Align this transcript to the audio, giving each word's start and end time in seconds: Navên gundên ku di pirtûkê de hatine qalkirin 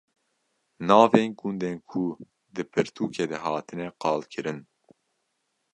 Navên 0.89 1.27
gundên 1.39 1.77
ku 1.89 2.03
di 2.53 2.63
pirtûkê 2.71 3.23
de 3.31 3.37
hatine 3.43 3.87
qalkirin 4.01 4.59